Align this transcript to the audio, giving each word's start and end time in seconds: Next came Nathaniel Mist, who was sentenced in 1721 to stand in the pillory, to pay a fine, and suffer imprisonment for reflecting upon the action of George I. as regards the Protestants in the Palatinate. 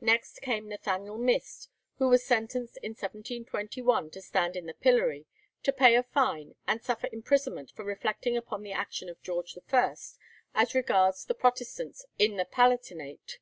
Next 0.00 0.42
came 0.42 0.68
Nathaniel 0.68 1.18
Mist, 1.18 1.68
who 1.98 2.08
was 2.08 2.24
sentenced 2.26 2.78
in 2.78 2.94
1721 2.96 4.10
to 4.10 4.20
stand 4.20 4.56
in 4.56 4.66
the 4.66 4.74
pillory, 4.74 5.24
to 5.62 5.72
pay 5.72 5.94
a 5.94 6.02
fine, 6.02 6.56
and 6.66 6.82
suffer 6.82 7.08
imprisonment 7.12 7.70
for 7.70 7.84
reflecting 7.84 8.36
upon 8.36 8.64
the 8.64 8.72
action 8.72 9.08
of 9.08 9.22
George 9.22 9.56
I. 9.72 9.94
as 10.52 10.74
regards 10.74 11.26
the 11.26 11.34
Protestants 11.36 12.04
in 12.18 12.38
the 12.38 12.44
Palatinate. 12.44 13.38